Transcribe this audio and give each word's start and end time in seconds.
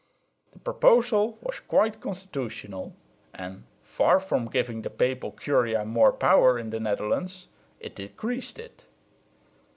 The 0.53 0.57
proposal 0.57 1.37
was 1.43 1.59
quite 1.59 2.01
constitutional 2.01 2.95
and, 3.35 3.65
far 3.83 4.19
from 4.19 4.47
giving 4.47 4.81
the 4.81 4.89
papal 4.89 5.31
curia 5.31 5.85
more 5.85 6.11
power 6.11 6.57
in 6.57 6.71
the 6.71 6.79
Netherlands, 6.79 7.47
it 7.79 7.97
decreased 7.97 8.57
it. 8.57 8.87